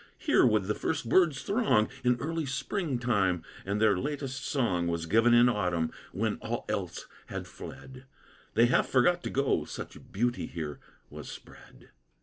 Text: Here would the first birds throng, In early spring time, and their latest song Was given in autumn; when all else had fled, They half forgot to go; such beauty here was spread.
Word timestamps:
Here 0.17 0.43
would 0.47 0.63
the 0.63 0.73
first 0.73 1.07
birds 1.07 1.43
throng, 1.43 1.87
In 2.03 2.15
early 2.19 2.47
spring 2.47 2.97
time, 2.97 3.43
and 3.67 3.79
their 3.79 3.95
latest 3.95 4.43
song 4.43 4.87
Was 4.87 5.05
given 5.05 5.31
in 5.35 5.47
autumn; 5.47 5.91
when 6.11 6.37
all 6.37 6.65
else 6.67 7.05
had 7.27 7.45
fled, 7.45 8.05
They 8.55 8.65
half 8.65 8.89
forgot 8.89 9.21
to 9.21 9.29
go; 9.29 9.63
such 9.63 10.11
beauty 10.11 10.47
here 10.47 10.79
was 11.11 11.29
spread. 11.29 11.91